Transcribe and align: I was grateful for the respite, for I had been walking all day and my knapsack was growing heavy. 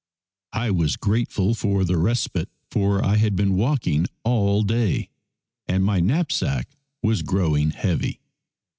I 0.53 0.71
was 0.71 0.97
grateful 0.97 1.53
for 1.53 1.83
the 1.83 1.95
respite, 1.99 2.49
for 2.71 3.05
I 3.05 3.17
had 3.17 3.35
been 3.35 3.53
walking 3.55 4.07
all 4.23 4.63
day 4.63 5.09
and 5.67 5.83
my 5.85 5.99
knapsack 5.99 6.71
was 7.03 7.21
growing 7.21 7.69
heavy. 7.69 8.19